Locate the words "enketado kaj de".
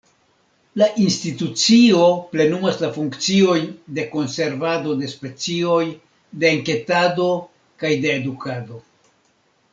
6.57-8.15